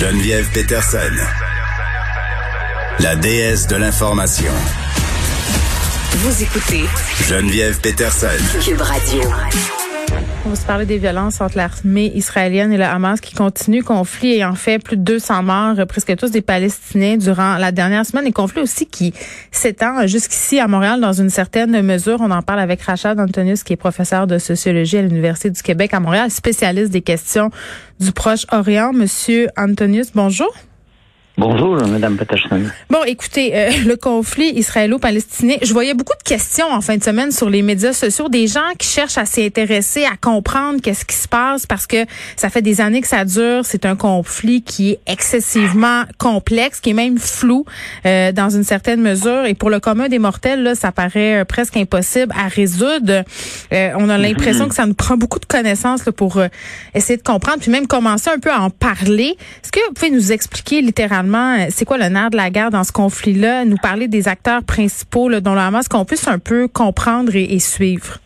[0.00, 0.98] Geneviève Peterson,
[2.98, 4.52] la déesse de l'information.
[6.16, 6.84] Vous écoutez
[7.26, 8.26] Geneviève Peterson.
[8.62, 9.22] Cube Radio.
[10.46, 13.82] On va se parler des violences entre l'armée israélienne et le Hamas qui continue.
[13.82, 18.28] Conflit ayant fait plus de 200 morts, presque tous des Palestiniens durant la dernière semaine.
[18.28, 19.12] Et conflit aussi qui
[19.50, 22.18] s'étend jusqu'ici à Montréal dans une certaine mesure.
[22.20, 25.92] On en parle avec Rachad Antonius, qui est professeur de sociologie à l'Université du Québec
[25.94, 27.50] à Montréal, spécialiste des questions
[27.98, 28.92] du Proche-Orient.
[28.92, 30.54] Monsieur Antonius, bonjour.
[31.38, 32.62] Bonjour, Madame Peterson.
[32.88, 37.30] Bon, écoutez, euh, le conflit israélo-palestinien, je voyais beaucoup de questions en fin de semaine
[37.30, 41.14] sur les médias sociaux, des gens qui cherchent à s'y intéresser, à comprendre qu'est-ce qui
[41.14, 42.06] se passe parce que
[42.36, 43.66] ça fait des années que ça dure.
[43.66, 47.66] C'est un conflit qui est excessivement complexe, qui est même flou
[48.06, 49.44] euh, dans une certaine mesure.
[49.44, 53.24] Et pour le commun des mortels, là, ça paraît euh, presque impossible à résoudre.
[53.72, 54.68] on a l'impression Mhm.
[54.70, 56.40] que ça nous prend beaucoup de connaissances là, pour
[56.94, 59.36] essayer de comprendre, puis même commencer un peu à en parler.
[59.62, 61.25] Est-ce que vous pouvez nous expliquer littéralement
[61.70, 65.28] c'est quoi le nerf de la guerre dans ce conflit-là, nous parler des acteurs principaux
[65.28, 68.18] là, dont le Hamas, qu'on puisse un peu comprendre et, et suivre?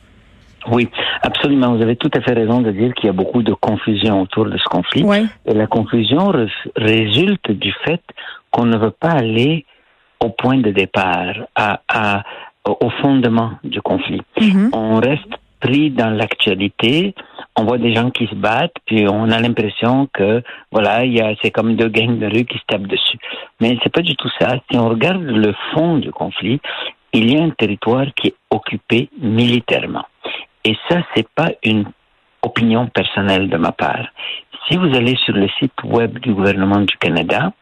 [0.70, 0.88] Oui,
[1.22, 1.74] absolument.
[1.74, 4.44] Vous avez tout à fait raison de dire qu'il y a beaucoup de confusion autour
[4.44, 5.02] de ce conflit.
[5.04, 5.26] Oui.
[5.46, 6.32] Et la confusion
[6.76, 8.02] résulte du fait
[8.50, 9.64] qu'on ne veut pas aller
[10.22, 12.24] au point de départ, à, à,
[12.66, 14.20] au fondement du conflit.
[14.38, 14.70] Mhm.
[14.74, 17.14] On reste pris dans l'actualité,
[17.56, 21.20] on voit des gens qui se battent, puis on a l'impression que voilà, il y
[21.20, 23.18] a c'est comme deux gangs de rue qui se tapent dessus.
[23.60, 24.56] Mais c'est pas du tout ça.
[24.70, 26.60] Si on regarde le fond du conflit,
[27.12, 30.06] il y a un territoire qui est occupé militairement.
[30.64, 31.84] Et ça, c'est pas une
[32.42, 34.06] opinion personnelle de ma part.
[34.68, 37.52] Si vous allez sur le site web du gouvernement du Canada,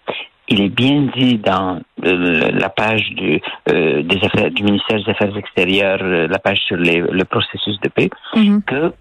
[0.49, 5.11] il est bien dit dans euh, la page du, euh, des affaires, du ministère des
[5.11, 8.63] Affaires extérieures, euh, la page sur les- le processus de paix, Mhm.
[8.63, 8.93] que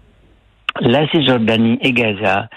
[0.80, 2.48] la Cisjordanie et Gaza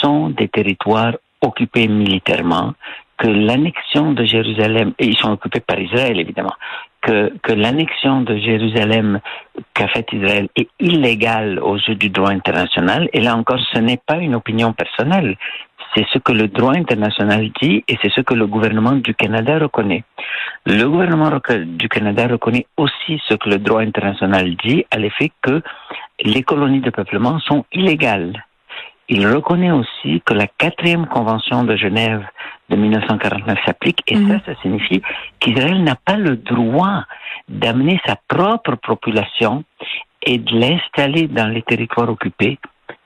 [0.00, 2.74] sont des territoires occupés militairement,
[3.18, 6.54] que l'annexion de Jérusalem, et ils sont occupés par Israël évidemment,
[7.02, 9.20] que, que l'annexion de Jérusalem
[9.74, 14.00] qu'a fait Israël est illégale aux yeux du droit international, et là encore, ce n'est
[14.06, 15.36] pas une opinion personnelle,
[15.94, 19.58] c'est ce que le droit international dit et c'est ce que le gouvernement du Canada
[19.58, 20.04] reconnaît.
[20.66, 21.30] Le gouvernement
[21.66, 25.62] du Canada reconnaît aussi ce que le droit international dit à l'effet que
[26.22, 28.44] les colonies de peuplement sont illégales.
[29.08, 32.24] Il reconnaît aussi que la quatrième convention de Genève
[32.68, 34.28] de 1949 s'applique et Mhm.
[34.28, 35.02] ça, ça signifie
[35.40, 37.02] qu'Israël n'a pas le droit
[37.48, 39.64] d'amener sa propre population
[40.22, 42.58] et de l'installer dans les territoires occupés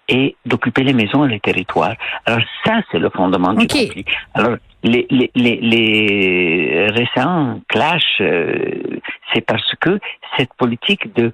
[0.09, 1.95] et d'occuper les maisons et les territoires.
[2.27, 3.71] Alors ça, c'est le fondement du Ok.
[3.71, 4.05] conflit.
[4.35, 9.01] Alors les, les, les, les récents clashs, euh,
[9.33, 9.99] c'est parce que
[10.37, 11.33] cette politique de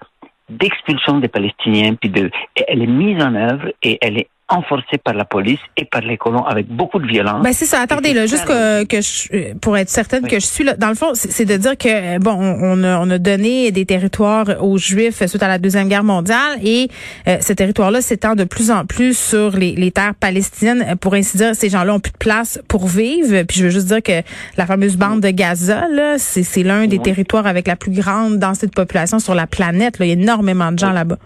[0.48, 2.28] d'expulsion des Palestiniens, puis de,
[2.66, 6.16] elle est mise en œuvre et elle est enforcée par la police et par les
[6.19, 7.43] colons avec beaucoup de violence.
[7.43, 7.81] Ben c'est ça.
[7.81, 10.31] Attendez là, juste que, que je, pour être certaine Oui.
[10.31, 10.75] que je suis là.
[10.77, 14.47] Dans le fond, c'est de dire que bon, on a, on a donné des territoires
[14.62, 16.88] aux Juifs suite à la deuxième guerre mondiale et
[17.28, 20.97] euh, ce territoire-là s'étend de plus en plus sur les, les terres palestiniennes.
[21.00, 23.43] Pour ainsi dire, ces gens-là ont plus de place pour vivre.
[23.44, 24.22] Puis je veux juste dire que
[24.56, 27.03] la fameuse bande de Gaza, là, c'est c'est l'un des Oui.
[27.03, 29.99] territoires avec la plus grande densité de population sur la planète.
[29.99, 30.06] Là.
[30.06, 30.94] Il y a énormément de gens Oui.
[30.94, 31.17] là-bas.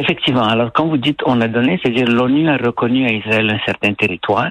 [0.00, 0.44] Effectivement.
[0.44, 3.92] Alors, quand vous dites on a donné, c'est-à-dire l'ONU a reconnu à Israël un certain
[3.92, 4.50] territoire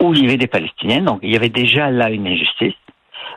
[0.00, 2.74] où il y avait des Palestiniens, donc il y avait déjà là une injustice.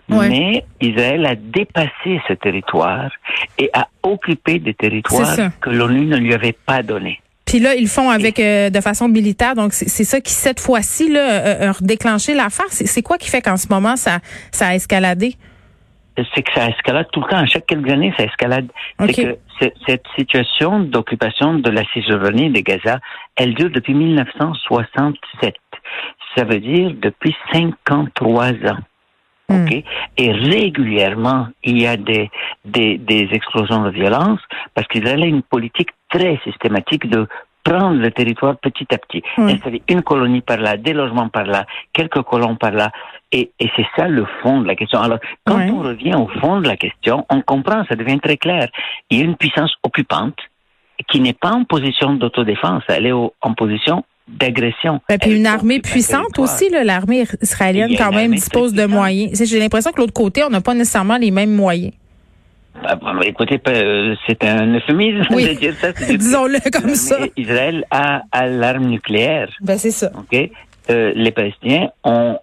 [0.09, 0.27] Ouais.
[0.27, 3.11] Mais Israël a dépassé ce territoire
[3.59, 7.21] et a occupé des territoires que l'ONU ne lui avait pas donnés.
[7.45, 9.55] Puis là, ils font avec euh, de façon militaire.
[9.55, 12.67] Donc, c'est ça qui, cette fois-ci, là, euh, a redéclenché l'affaire.
[12.69, 14.19] C'est c'est quoi qui fait qu'en ce moment, ça,
[14.51, 15.35] ça a escaladé?
[16.33, 17.37] C'est que ça escalade tout le temps.
[17.37, 18.67] À chaque quelques années, ça escalade.
[18.99, 19.37] C'est que
[19.87, 22.99] cette situation d'occupation de la Cisjordanie de Gaza,
[23.35, 25.55] elle dure depuis 1967.
[26.35, 28.77] Ça veut dire depuis 53 ans.
[29.49, 29.65] Hmm.
[30.17, 32.29] Et régulièrement, il y a des,
[32.65, 34.39] des, des explosions de violence
[34.75, 37.27] parce qu'Israël a une politique très systématique de
[37.63, 39.21] prendre le territoire petit à petit.
[39.37, 39.53] Oui.
[39.53, 42.91] Installer une colonie par là, des logements par là, quelques colons par là.
[43.31, 44.99] Et, et c'est ça le fond de la question.
[45.01, 48.69] Alors, quand on revient au fond de la question, on comprend, ça devient très clair.
[49.09, 50.35] Il y a une puissance occupante
[51.09, 55.01] qui n'est pas en position d'autodéfense, elle est au- en position d'agression.
[55.09, 59.43] Et puis Elle une armée puissante aussi, l'armée israélienne quand même dispose de moyens.
[59.47, 61.93] J'ai l'impression que l'autre côté, on n'a pas nécessairement les mêmes moyens.
[62.83, 65.47] Ah, bon, écoutez, euh, c'est un euphémisme Oui.
[65.47, 65.91] de dire ça.
[66.15, 67.17] Disons-le comme ça.
[67.35, 69.49] Israël a, a l'arme nucléaire.
[69.61, 70.11] Ben c'est ça.
[70.17, 70.49] ok?
[70.89, 72.37] Euh, les Palestiniens ont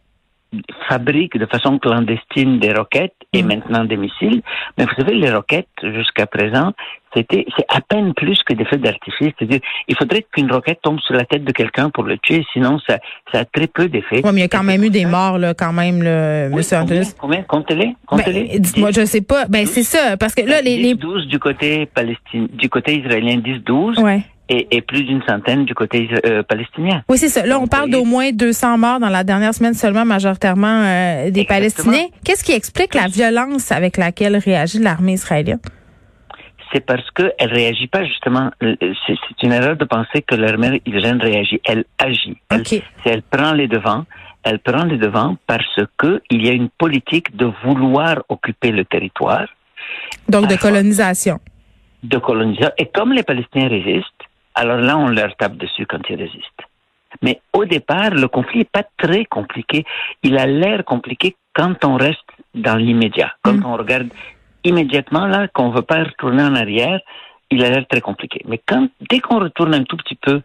[0.89, 3.47] fabriquent de façon clandestine des roquettes et Mm.
[3.47, 4.43] maintenant des missiles.
[4.79, 6.73] Mais vous savez, les roquettes, jusqu'à présent,
[7.15, 9.33] c'était, c'est à peine plus que des feux d'artifice.
[9.39, 12.79] C'est-à-dire, il faudrait qu'une roquette tombe sur la tête de quelqu'un pour le tuer, sinon
[12.87, 12.99] ça,
[13.33, 14.17] ça a très peu d'effet.
[14.25, 16.57] Ouais, mais il y a quand même eu des morts, là, quand même, là, Oui,
[16.57, 17.15] Monsieur combien, Antonis.
[17.19, 17.43] combien?
[17.43, 17.87] Comptez-les?
[17.87, 18.59] Ben, Comptez-les?
[18.59, 19.47] dites-moi, je sais pas.
[19.49, 20.95] Ben, c'est ça, parce que là, les, les...
[20.95, 24.21] 12 du côté palestinien, du côté israélien, 10, 12, Ouais.
[24.49, 27.03] Et, et plus d'une centaine du côté euh, palestinien.
[27.09, 27.45] Oui, c'est ça.
[27.47, 31.41] Là, on parle d'au moins 200 morts dans la dernière semaine seulement, majoritairement euh, des
[31.41, 31.91] Exactement.
[31.93, 32.07] Palestiniens.
[32.25, 35.59] Qu'est-ce qui explique la violence avec laquelle réagit l'armée israélienne?
[36.73, 38.51] c'est parce qu'elle réagit pas justement.
[38.63, 38.75] euh,
[39.07, 41.61] C'est c'est une erreur de penser que l'armée israélienne réagit.
[41.65, 42.37] Elle agit.
[42.51, 42.67] Elle, OK.
[42.67, 44.05] c'est- elle prend les devants.
[44.43, 48.85] Elle prend les devants parce que il y a une politique de vouloir occuper le
[48.85, 49.47] territoire,
[50.29, 51.39] Donc, de colonisation.
[52.03, 52.71] de colonisation.
[52.79, 54.16] Et comme les Palestiniens résistent,
[54.57, 56.65] alors là, on leur tape dessus quand ils résistent.
[57.23, 59.85] Mais au départ, le conflit n'est pas très compliqué.
[60.23, 63.31] Il a l'air compliqué quand on reste dans l'immédiat.
[63.43, 63.67] Quand Mm.
[63.67, 64.09] on regarde
[64.65, 66.99] immédiatement, là, qu'on ne veut pas retourner en arrière,
[67.51, 68.43] il a l'air très compliqué.
[68.47, 70.43] Mais quand, dès qu'on retourne un tout petit peu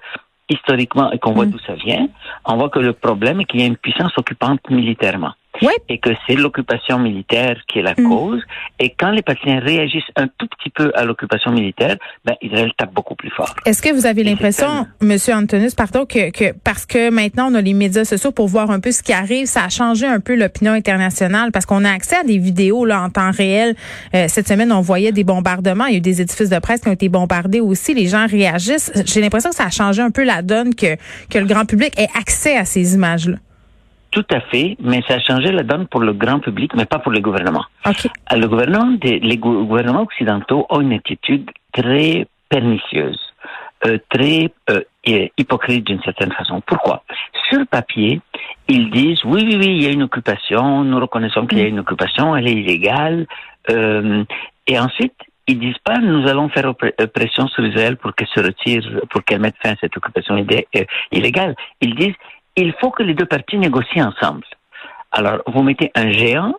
[0.50, 1.52] historiquement et qu'on voit Mm.
[1.52, 2.08] d'où ça vient,
[2.46, 5.34] on voit que le problème est qu'il y a une puissance occupante militairement.
[5.62, 5.76] Ouais.
[5.90, 8.10] Et que c'est l'occupation militaire qui est la Mm.
[8.10, 8.42] cause.
[8.80, 12.94] Et quand les Palestiniens réagissent un tout petit peu à l'occupation militaire, ben, Israël tape
[12.94, 13.54] beaucoup plus fort.
[13.66, 17.62] Est-ce que vous avez l'impression, Monsieur Antonis, pardon, que, que parce que maintenant on a
[17.62, 20.36] les médias sociaux pour voir un peu ce qui arrive, ça a changé un peu
[20.36, 21.52] l'opinion internationale?
[21.52, 23.76] Parce qu'on a accès à des vidéos là en temps réel.
[24.16, 25.86] Euh, cette semaine, on voyait des bombardements.
[25.86, 27.94] Il y a eu des édifices de presse qui ont été bombardés aussi.
[27.94, 28.92] Les gens réagissent.
[29.06, 30.96] J'ai l'impression que ça a changé un peu la donne que
[31.30, 33.38] que le grand public ait accès à ces images-là.
[34.12, 37.00] Tout à fait, mais ça a changé la donne pour le grand public, mais pas
[37.00, 37.22] pour les.
[37.22, 43.20] Euh, Le gouvernement des, les gou- gouvernements occidentaux ont une attitude très pernicieuse,
[43.86, 46.62] euh, très euh, hy- hypocrite d'une certaine façon.
[46.66, 47.04] Pourquoi?
[47.50, 48.20] Sur le papier,
[48.68, 51.68] ils disent oui, oui, oui, il y a une occupation, nous reconnaissons qu'il y a
[51.68, 53.26] une occupation, elle est illégale,
[53.70, 54.24] euh,
[54.68, 55.14] et ensuite
[55.48, 56.74] ils disent pas nous allons faire
[57.14, 60.36] pression sur Israël pour qu'elle se retire, pour qu'elle mette fin à cette occupation
[61.12, 61.56] illégale.
[61.82, 62.16] Ils disent
[62.56, 64.44] il faut que les deux parties négocient ensemble.
[65.12, 66.56] Alors, vous mettez un géant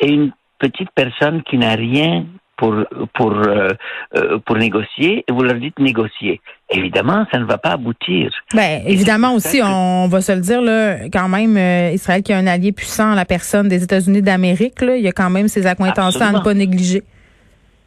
[0.00, 2.26] et une petite personne qui n'a rien
[2.56, 2.74] pour
[3.14, 3.68] pour euh,
[4.16, 6.40] euh, pour négocier et vous leur dites négocier.
[6.70, 8.30] Évidemment, ça ne va pas aboutir.
[8.52, 12.32] Ben, évidemment aussi, que- on va se le dire, là, quand même, euh, Israël qui
[12.32, 15.46] a un allié puissant, la personne des États-Unis d'Amérique, là, il y a quand même
[15.48, 17.02] ses accointances à ne pas négliger.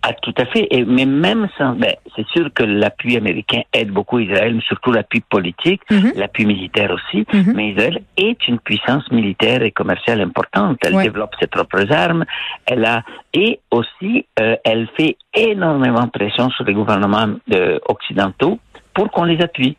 [0.04, 0.68] Ah, tout à fait.
[0.72, 4.92] Et, mais même sans, ben, c'est sûr que l'appui américain aide beaucoup Israël, mais surtout
[4.92, 6.14] l'appui politique, Mhm.
[6.16, 7.24] l'appui militaire aussi.
[7.32, 7.54] Mhm.
[7.56, 10.78] Mais Israël est une puissance militaire et commerciale importante.
[10.86, 11.04] Elle Ouais.
[11.04, 12.26] développe ses propres armes.
[12.66, 13.04] Elle a
[13.34, 18.60] et aussi euh, elle fait énormément pression sur les gouvernements euh, occidentaux
[18.96, 19.78] pour qu'on les appuie.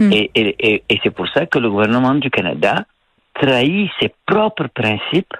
[0.00, 0.12] Mhm.
[0.12, 2.84] Et, et, et, et c'est pour ça que le gouvernement du Canada
[3.40, 5.32] trahit ses propres principes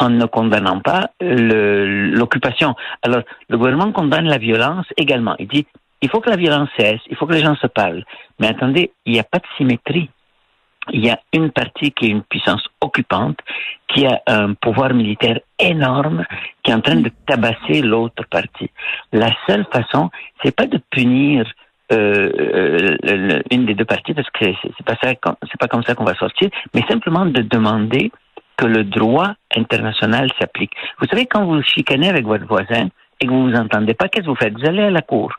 [0.00, 2.74] en ne condamnant pas l'occupation.
[3.02, 5.34] Alors, le gouvernement condamne la violence également.
[5.38, 5.66] Il dit,
[6.00, 8.04] il faut que la violence cesse, il faut que les gens se parlent.
[8.38, 10.10] Mais attendez, il n'y a pas de symétrie.
[10.90, 13.38] Il y a une partie qui est une puissance occupante,
[13.88, 16.24] qui a un pouvoir militaire énorme,
[16.62, 18.70] qui est en train de tabasser l'autre partie.
[19.12, 20.10] La seule façon,
[20.42, 21.44] c'est pas de punir
[21.92, 22.30] euh,
[23.04, 25.10] euh, une des deux parties parce que c'est pas ça,
[25.50, 28.12] c'est pas comme ça qu'on va sortir, mais simplement de demander
[28.58, 30.72] que le droit international s'applique.
[31.00, 32.88] Vous savez, quand vous chicanez avec votre voisin
[33.20, 34.52] et que vous vous entendez pas, qu'est-ce que vous faites?
[34.58, 35.32] Vous allez à la cour.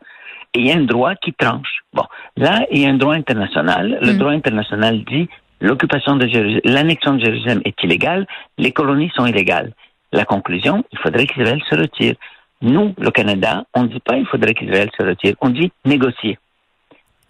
[0.54, 1.82] Et il y a un droit qui tranche.
[1.94, 2.06] Bon,
[2.38, 4.00] là, il y a un droit international.
[4.02, 4.18] Le Mm.
[4.18, 5.30] droit international dit
[5.62, 8.26] l'occupation de Jérusalem, l'annexion de Jérusalem est illégale,
[8.58, 9.74] les colonies sont illégales.
[10.12, 12.16] La conclusion, il faudrait qu'Israël se retire.
[12.62, 16.40] Nous, le Canada, on ne dit pas il faudrait qu'Israël se retire, on dit négocier.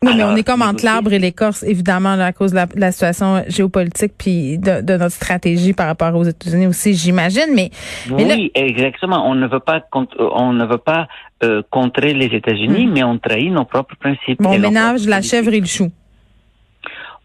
[0.01, 2.79] Oui, mais on est comme entre l'arbre et l'écorce, évidemment, à cause de la, de
[2.79, 7.47] la situation géopolitique puis de, de notre stratégie par rapport aux États-Unis aussi, j'imagine.
[7.53, 7.69] Mais,
[8.09, 9.29] mais là, Oui, exactement.
[9.29, 11.07] On ne veut pas, euh, on ne veut pas
[11.43, 14.41] euh, contrer les États-Unis, mais on trahit nos propres principes.
[14.41, 15.91] Bon, on ménage la chèvre et le chou.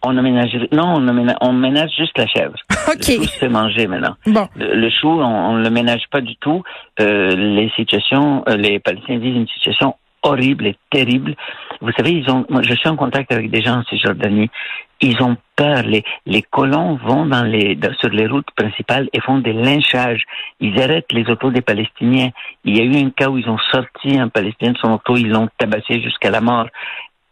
[0.06, 2.56] On ménage, non, on, ménage, on ménage juste la chèvre.
[2.88, 3.08] OK.
[3.08, 4.16] Le chou manger maintenant.
[4.26, 4.48] Bon.
[4.54, 6.62] Le, le chou, on, ne le ménage pas du tout.
[7.00, 11.34] Euh, les situations, euh, les Palestiniens vivent une situation horrible et terrible.
[11.80, 14.50] Vous savez, ils ont, moi, je suis en contact avec des gens en Cisjordanie.
[15.00, 15.82] Ils ont peur.
[15.82, 20.24] Les, les colons vont dans les, dans- sur les routes principales et font des lynchages.
[20.60, 22.30] Ils arrêtent les autos des Palestiniens.
[22.64, 25.16] Il y a eu un cas où ils ont sorti un Palestinien de son auto,
[25.16, 26.68] ils l'ont tabassé jusqu'à la mort.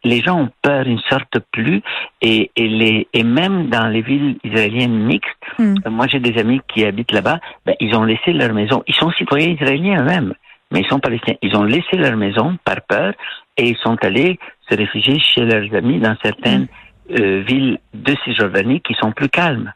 [0.05, 1.81] les gens ont peur, ils ne sortent plus,
[2.21, 5.75] et, et, les, et même dans les villes israéliennes mixtes, Hmm.
[5.91, 8.83] moi j'ai des amis qui habitent là-bas, ben, ils ont laissé leur maison.
[8.89, 10.33] Ils sont citoyens israéliens eux-mêmes,
[10.73, 11.37] mais ils sont palestiniens.
[11.43, 13.13] Ils ont laissé leur maison par peur
[13.57, 14.39] et ils sont allés
[14.69, 16.67] se réfugier chez leurs amis dans certaines
[17.11, 19.73] euh, villes de Cisjordanie qui sont plus calmes.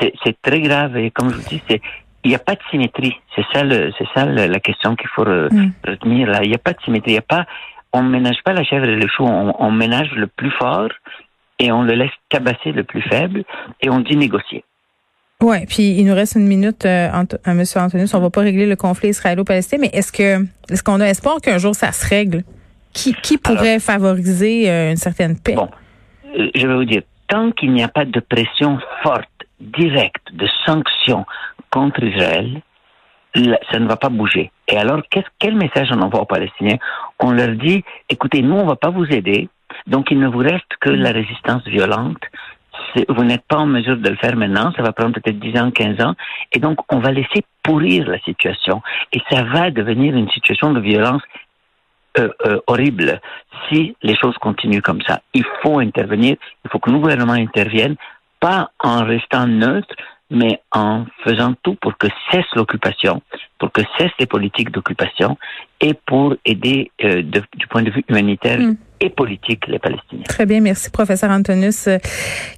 [0.00, 1.80] C'est très grave et comme je vous dis, c'est
[2.24, 3.16] il n'y a pas de symétrie.
[3.34, 5.70] C'est ça, le, c'est ça le- la question qu'il faut re- Mm.
[5.86, 6.40] retenir là.
[6.42, 7.12] Il n'y a pas de symétrie.
[7.12, 7.46] Il y a pas,
[7.92, 9.24] on ménage pas la chèvre et le chou.
[9.24, 10.88] On, on ménage le plus fort
[11.60, 13.44] et on le laisse tabasser le plus faible
[13.80, 14.64] et on dit négocier.
[15.40, 18.12] Ouais, puis il nous reste une minute, euh, Ant- à Monsieur Antonius.
[18.12, 21.58] On va pas régler le conflit israélo-palestinien, mais est-ce que est-ce qu'on a espoir qu'un
[21.58, 22.42] jour ça se règle?
[22.92, 25.54] Qui qui pourrait favoriser euh, une certaine paix?
[25.54, 25.68] Bon,
[26.36, 29.28] euh, je vais vous dire, tant qu'il n'y a pas de pression forte,
[29.60, 31.24] directe, de sanctions
[31.70, 32.60] contre Israël,
[33.70, 34.50] ça ne va pas bouger.
[34.66, 36.78] Et alors, qu'est-ce, quel message on envoie aux Palestiniens?
[37.20, 39.48] On leur dit, écoutez, nous, on va pas vous aider,
[39.86, 42.18] donc il ne vous reste que la résistance violente.
[43.08, 45.70] Vous n'êtes pas en mesure de le faire maintenant, ça va prendre peut-être 10 ans,
[45.70, 46.14] 15 ans,
[46.52, 48.82] et donc on va laisser pourrir la situation.
[49.12, 51.22] Et ça va devenir une situation de violence
[52.18, 53.20] euh, euh, horrible
[53.68, 55.20] si les choses continuent comme ça.
[55.34, 57.96] Il faut intervenir, il faut que le gouvernement intervienne,
[58.40, 59.94] pas en restant neutre,
[60.30, 63.22] mais en faisant tout pour que cesse l'occupation,
[63.58, 65.36] pour que cessent les politiques d'occupation
[65.80, 68.76] et pour aider euh, de- du point de vue humanitaire Mm.
[69.00, 70.24] et politique les Palestiniens.
[70.28, 71.98] Très bien, merci professeur Antonius euh,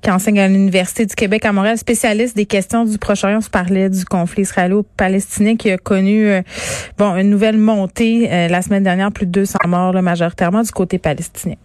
[0.02, 3.38] qui enseigne à l'Université du Québec à Montréal, spécialiste des questions du Proche-Orient.
[3.38, 6.42] On se parlait du conflit israélo-palestinien qui a connu euh,
[6.98, 10.70] bon une nouvelle montée euh, la semaine dernière, plus de 200 morts là, majoritairement du
[10.70, 11.56] côté palestinien.